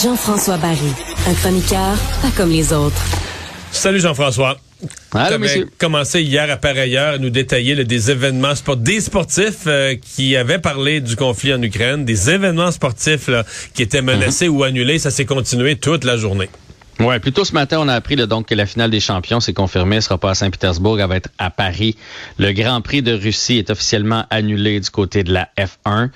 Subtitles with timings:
[0.00, 0.78] Jean-François Barry,
[1.26, 3.02] un chroniqueur pas comme les autres.
[3.72, 4.58] Salut Jean-François.
[5.12, 5.68] Allô, monsieur.
[5.76, 10.36] commencé hier à pareille heure à nous détailler des événements sportifs, des sportifs euh, qui
[10.36, 13.44] avaient parlé du conflit en Ukraine, des événements sportifs là,
[13.74, 15.00] qui étaient menacés ou annulés.
[15.00, 16.48] Ça s'est continué toute la journée.
[17.00, 19.52] Ouais, plutôt ce matin, on a appris là, donc que la finale des champions s'est
[19.52, 21.96] confirmée, elle sera pas à Saint-Pétersbourg, elle va être à Paris.
[22.38, 26.10] Le Grand Prix de Russie est officiellement annulé du côté de la F1.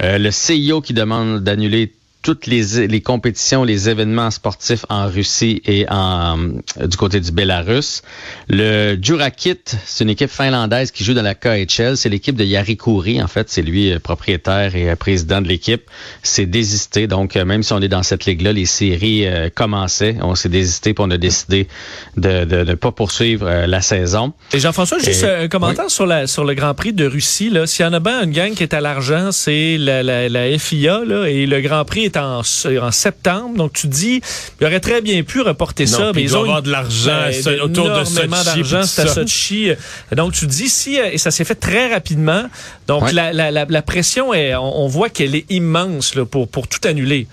[0.00, 5.62] Euh, le CIO qui demande d'annuler toutes les, les compétitions, les événements sportifs en Russie
[5.64, 8.02] et en du côté du Bélarus.
[8.48, 11.96] Le Jurakit, c'est une équipe finlandaise qui joue dans la KHL.
[11.96, 13.48] C'est l'équipe de Yari Kouri, en fait.
[13.48, 15.82] C'est lui euh, propriétaire et euh, président de l'équipe.
[16.22, 17.06] C'est désisté.
[17.06, 20.16] Donc, euh, même si on est dans cette ligue-là, les séries commençaient.
[20.20, 21.68] On s'est désisté pour on a décidé
[22.16, 24.32] de ne pas poursuivre la saison.
[24.52, 27.52] Et Jean-François, juste un commentaire sur, la, sur le Grand Prix de Russie.
[27.66, 30.58] S'il y en a bien une gang qui est à l'argent, c'est la, la, la
[30.58, 33.56] FIA là, et le Grand Prix est en, en septembre.
[33.56, 34.20] Donc, tu dis,
[34.60, 37.90] il aurait très bien pu reporter ça, mais ils ont avoir de l'argent ben, autour
[37.90, 38.86] de Sochi.
[38.86, 39.70] C'est à Sochi.
[40.14, 42.44] Donc, tu dis, si, euh, et ça s'est fait très rapidement.
[42.86, 46.80] Donc, la, la, la, pression, est, on, voit qu'elle est immense là, pour, pour tout
[46.86, 47.26] annuler.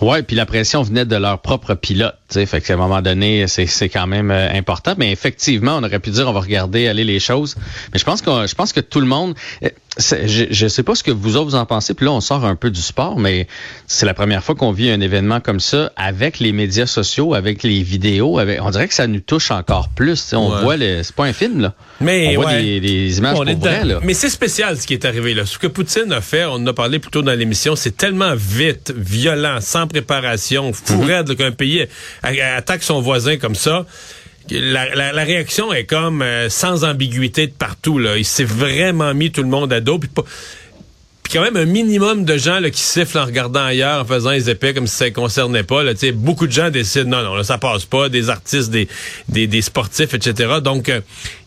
[0.00, 2.14] Ouais, puis la pression venait de leur propre pilote.
[2.28, 4.94] T'sais, fait qu'à un moment donné, c'est quand même euh, important.
[4.96, 7.56] Mais effectivement, on aurait pu dire on va regarder aller les choses.
[7.92, 9.34] Mais je pense que je pense que tout le monde.
[9.64, 11.94] Euh, je ne sais pas ce que vous autres vous en pensez.
[11.94, 13.48] Puis là, on sort un peu du sport, mais
[13.88, 17.64] c'est la première fois qu'on vit un événement comme ça avec les médias sociaux, avec
[17.64, 18.38] les vidéos.
[18.38, 20.32] Avec, on dirait que ça nous touche encore plus.
[20.32, 21.02] On voit le.
[21.02, 21.74] C'est pas un film là.
[22.00, 23.98] Mais on voit des, images pour vrai, là.
[24.02, 25.44] Mais c'est spécial ce qui est arrivé là.
[25.44, 28.34] Ce que Poutine a fait, on en a parlé plus tôt dans l'émission, c'est tellement
[28.36, 31.86] vite, violent, sans préparation, fou mm qu'un pays
[32.22, 33.86] attaque son voisin comme ça.
[34.50, 37.98] La, la, réaction est comme euh, sans ambiguïté de partout.
[37.98, 38.16] Là.
[38.16, 40.00] Il s'est vraiment mis tout le monde à dos.
[40.00, 44.04] Puis, puis quand même un minimum de gens là, qui sifflent en regardant ailleurs, en
[44.04, 45.84] faisant les épées comme si ça ne concernait pas.
[45.84, 45.92] Là.
[46.14, 48.08] Beaucoup de gens décident non, non, là, ça passe pas.
[48.08, 48.88] Des artistes, des,
[49.28, 50.54] des, des sportifs, etc.
[50.64, 51.00] Donc, euh,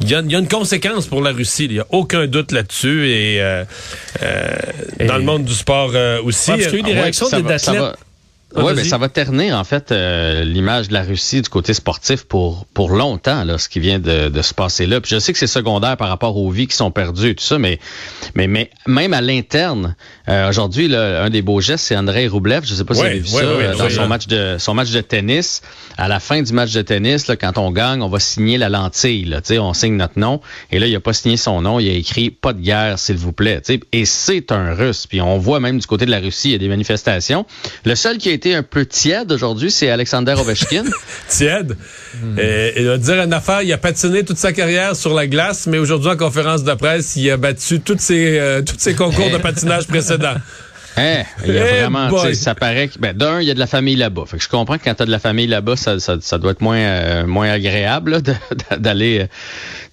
[0.00, 1.66] il y, a, y, a, une conséquence pour la Russie.
[1.66, 3.08] Il n'y a aucun doute là-dessus.
[3.10, 3.64] Et, euh,
[5.06, 5.92] dans le monde du sport
[6.24, 6.50] aussi.
[6.50, 7.98] parce qu'il y a eu des réactions d'athlètes
[8.56, 12.24] oui, mais ça va ternir en fait euh, l'image de la Russie du côté sportif
[12.24, 15.00] pour pour longtemps là, ce qui vient de, de se passer là.
[15.00, 17.44] Puis je sais que c'est secondaire par rapport aux vies qui sont perdues et tout
[17.44, 17.78] ça, mais
[18.34, 19.96] mais mais même à l'interne,
[20.28, 22.62] euh, aujourd'hui un des beaux gestes c'est Andrei Roublev.
[22.64, 24.90] Je sais pas si vous avez vu ça euh, dans son match de son match
[24.90, 25.62] de tennis.
[25.96, 28.68] À la fin du match de tennis, là, quand on gagne, on va signer la
[28.68, 29.24] lentille.
[29.24, 30.40] Là, on signe notre nom
[30.70, 33.16] et là il a pas signé son nom, il a écrit pas de guerre s'il
[33.16, 33.62] vous plaît.
[33.92, 35.06] Et c'est un Russe.
[35.06, 37.46] Puis on voit même du côté de la Russie il y a des manifestations.
[37.84, 40.84] Le seul qui a été un peu tiède aujourd'hui, c'est Alexander Ovechkin.
[41.28, 41.76] tiède.
[42.38, 45.66] Et, il va dire une affaire, il a patiné toute sa carrière sur la glace,
[45.66, 49.30] mais aujourd'hui en conférence de presse, il a battu toutes ses, euh, tous ses concours
[49.30, 50.17] de patinage précédents.
[50.18, 50.42] dedans.
[50.98, 53.58] Hein, il y a eh vraiment, ça paraît que, ben, d'un, il y a de
[53.58, 54.24] la famille là-bas.
[54.26, 56.38] Fait que je comprends que quand tu as de la famille là-bas, ça, ça, ça,
[56.38, 58.20] doit être moins, euh, moins agréable
[58.78, 59.26] d'aller, euh,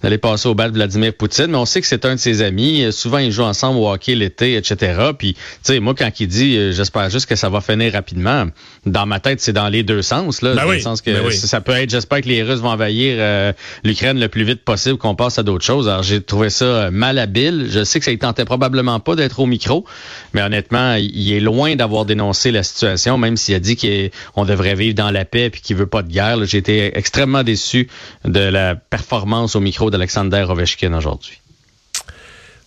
[0.02, 1.46] d'aller passer au bal de Vladimir Poutine.
[1.48, 2.86] Mais on sait que c'est un de ses amis.
[2.90, 5.10] Souvent, ils jouent ensemble au hockey l'été, etc.
[5.16, 8.46] Puis, tu sais, moi, quand il dit, euh, j'espère juste que ça va finir rapidement,
[8.84, 10.54] dans ma tête, c'est dans les deux sens, là.
[10.54, 13.54] Ben dans le sens que ben ça peut être, j'espère que les Russes vont envahir
[13.84, 15.88] l'Ukraine le plus vite possible, qu'on passe à d'autres choses.
[15.88, 17.68] Alors, j'ai trouvé ça malhabile.
[17.70, 19.84] Je sais que ça ne tentait probablement pas d'être au micro,
[20.32, 24.74] mais honnêtement, il est loin d'avoir dénoncé la situation, même s'il a dit qu'on devrait
[24.74, 26.44] vivre dans la paix et qu'il veut pas de guerre.
[26.44, 27.88] J'ai été extrêmement déçu
[28.24, 31.38] de la performance au micro d'Alexander Ovechkin aujourd'hui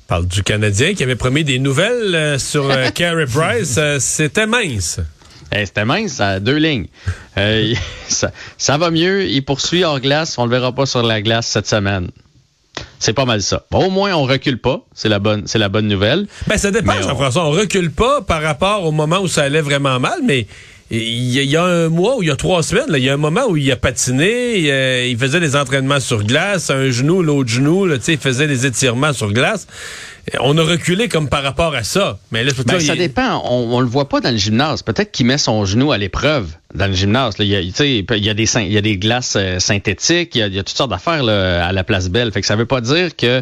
[0.10, 3.76] parle du Canadien qui avait promis des nouvelles euh, sur euh, Carey Price.
[3.78, 5.00] Euh, c'était mince.
[5.56, 6.88] Eh, c'était mince, à deux lignes.
[8.08, 9.28] ça, ça, va mieux.
[9.28, 10.38] Il poursuit hors glace.
[10.40, 12.10] On le verra pas sur la glace cette semaine.
[13.00, 13.66] C'est pas mal ça.
[13.72, 14.82] au moins, on recule pas.
[14.94, 16.28] C'est la bonne, c'est la bonne nouvelle.
[16.48, 17.46] Ben, ça dépend, Jean-François.
[17.46, 17.52] On...
[17.52, 20.48] recule pas par rapport au moment où ça allait vraiment mal, mais
[20.92, 23.18] il y, a un mois ou il y a trois semaines, il y a un
[23.18, 27.86] moment où il a patiné, il, faisait des entraînements sur glace, un genou, l'autre genou,
[27.86, 29.68] là, il faisait des étirements sur glace.
[30.42, 32.20] On a reculé comme par rapport à ça.
[32.32, 33.42] Mais là, ben, ça dépend.
[33.46, 34.84] On, on le voit pas dans le gymnase.
[34.84, 37.36] Peut-être qu'il met son genou à l'épreuve dans le gymnase.
[37.40, 40.40] Il, y a, il, y a des, il y a des glaces euh, synthétiques, il
[40.40, 42.32] y, a, il y, a, toutes sortes d'affaires à la place Belle.
[42.32, 43.42] Fait que ça veut pas dire que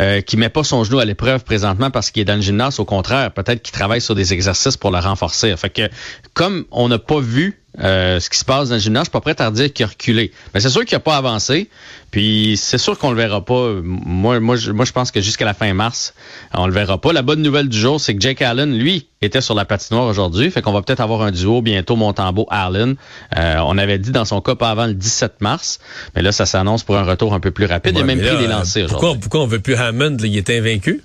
[0.00, 2.80] euh, qu'il met pas son genou à l'épreuve présentement parce qu'il est dans le gymnase.
[2.80, 5.56] Au contraire, peut-être qu'il travaille sur des exercices pour le renforcer.
[5.56, 5.88] Fait que
[6.32, 9.02] comme on n'a pas vu euh, ce qui se passe dans le gymnase.
[9.02, 10.32] Je suis pas prêt à dire qu'il a reculé.
[10.52, 11.68] Mais c'est sûr qu'il a pas avancé.
[12.10, 13.72] Puis c'est sûr qu'on le verra pas.
[13.82, 16.14] Moi, moi, je, moi, je pense que jusqu'à la fin mars,
[16.52, 17.12] on le verra pas.
[17.12, 20.50] La bonne nouvelle du jour, c'est que Jake Allen, lui, était sur la patinoire aujourd'hui.
[20.50, 22.94] Fait qu'on va peut-être avoir un duo bientôt, Montembeau-Allen.
[23.36, 25.80] Euh, on avait dit dans son cas pas avant le 17 mars.
[26.14, 27.98] Mais là, ça s'annonce pour un retour un peu plus rapide.
[27.98, 30.16] A même pris des lancers pourquoi, pourquoi on veut plus Hammond?
[30.20, 31.02] Là, il est invaincu?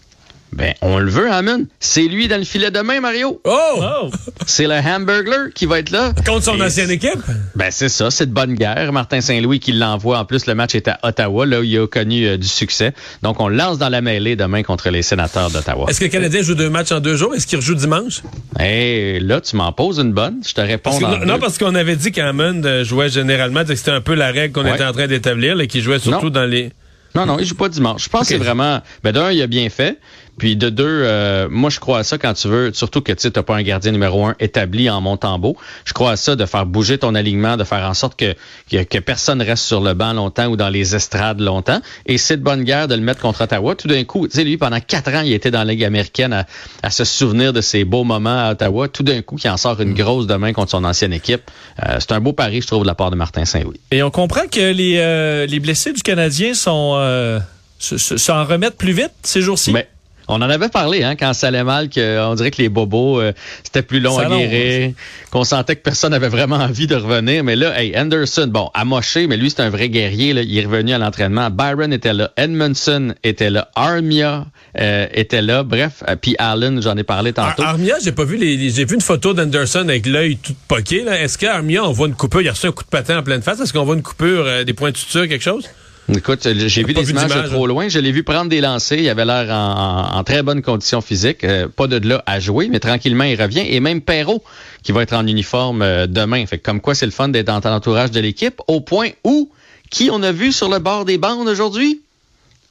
[0.51, 1.65] Ben, on le veut, Hammond.
[1.79, 3.39] C'est lui dans le filet demain, Mario.
[3.43, 3.51] Oh!
[3.77, 4.09] Oh!
[4.47, 6.11] C'est le Hamburglar qui va être là.
[6.25, 7.19] Contre son Et ancienne équipe?
[7.55, 8.91] Ben c'est ça, c'est de bonne guerre.
[8.91, 10.17] Martin Saint-Louis qui l'envoie.
[10.17, 12.93] En plus, le match est à Ottawa, là où il a connu euh, du succès.
[13.21, 15.85] Donc, on lance dans la mêlée demain contre les sénateurs d'Ottawa.
[15.87, 17.35] Est-ce que le Canadien joue deux matchs en deux jours?
[17.35, 18.21] Est-ce qu'il rejoue dimanche?
[18.59, 20.41] Et là, tu m'en poses une bonne.
[20.47, 21.39] Je te réponds Parce que- dans non, deux.
[21.39, 24.73] parce qu'on avait dit qu'Hammond euh, jouait généralement, c'était un peu la règle qu'on Ouais.
[24.75, 26.31] était en train d'établir, là, qu'il jouait surtout Non.
[26.31, 26.71] dans les...
[27.15, 28.03] Non, non, il joue pas dimanche.
[28.03, 28.81] Je pense que c'est vraiment.
[29.03, 29.97] Ben d'un, il a bien fait.
[30.39, 33.27] Puis de deux, euh, moi je crois à ça quand tu veux, surtout que tu
[33.27, 35.55] n'as pas un gardien numéro un établi en Montembeau.
[35.85, 38.33] Je crois à ça de faire bouger ton alignement, de faire en sorte que,
[38.71, 41.81] que, que personne reste sur le banc longtemps ou dans les estrades longtemps.
[42.05, 43.75] Et c'est de bonne guerre de le mettre contre Ottawa.
[43.75, 46.33] Tout d'un coup, tu sais, lui, pendant quatre ans, il était dans la Ligue américaine
[46.33, 46.45] à,
[46.81, 48.87] à se souvenir de ses beaux moments à Ottawa.
[48.87, 51.41] Tout d'un coup, il en sort une grosse demain contre son ancienne équipe.
[51.85, 53.79] Euh, c'est un beau pari, je trouve, de la part de Martin Saint-Louis.
[53.91, 57.39] Et on comprend que les, euh, les blessés du Canadien sont euh,
[57.77, 59.71] se- se- s'en remettent plus vite ces jours-ci?
[59.73, 59.83] Ben,
[60.29, 63.33] on en avait parlé hein, quand ça allait mal, qu'on dirait que les bobos, euh,
[63.63, 64.93] c'était plus long Ça à guérir,
[65.31, 67.43] qu'on sentait que personne n'avait vraiment envie de revenir.
[67.43, 70.33] Mais là, hey, Anderson, bon, amoché, mais lui, c'est un vrai guerrier.
[70.33, 71.49] Là, il est revenu à l'entraînement.
[71.49, 74.45] Byron était là, Edmondson était là, Armia
[74.79, 75.63] euh, était là.
[75.63, 77.63] Bref, euh, puis Allen, j'en ai parlé tantôt.
[77.63, 80.53] Ar- Armia, j'ai pas vu les, les- j'ai vu une photo d'Anderson avec l'œil tout
[80.67, 81.03] poqué.
[81.07, 82.41] Est-ce qu'Armia, on voit une coupure?
[82.41, 83.59] Il a reçu un coup de patin en pleine face.
[83.59, 85.67] Est-ce qu'on voit une coupure, euh, des points de suture, quelque chose?
[86.15, 87.67] Écoute, j'ai vu des images de trop hein?
[87.67, 87.87] loin.
[87.89, 88.99] Je l'ai vu prendre des lancers.
[88.99, 91.43] Il avait l'air en, en- en très bonne condition physique.
[91.43, 93.63] Euh, pas de là à jouer, mais tranquillement, il revient.
[93.67, 94.43] Et même Perrault,
[94.83, 96.45] qui va être en uniforme euh, demain.
[96.45, 98.61] Fait que comme quoi, c'est le fun d'être dans l'entourage de l'équipe.
[98.67, 99.51] Au point où,
[99.89, 102.01] qui on a vu sur le bord des bandes aujourd'hui?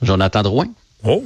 [0.03, 0.67] Jonathan Drouin.
[1.05, 1.25] Oh!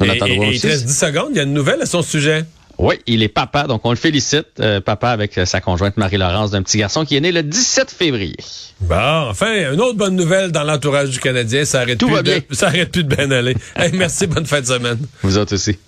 [0.00, 0.60] On Et, il aussi.
[0.60, 1.28] te reste 10 secondes.
[1.32, 2.44] Il y a une nouvelle à son sujet.
[2.78, 4.46] Oui, il est papa, donc on le félicite.
[4.60, 7.90] euh, papa avec euh, sa conjointe Marie-Laurence d'un petit garçon qui est né le 17
[7.90, 8.36] février.
[8.80, 11.64] Bon, enfin, une autre bonne nouvelle dans l'entourage du Canadien.
[11.64, 12.40] Ça arrête Tout plus va de, bien.
[12.50, 13.54] ça arrête plus de bien aller.
[13.76, 14.98] Hey, merci, bonne fin de semaine.
[15.22, 15.78] Vous autres aussi.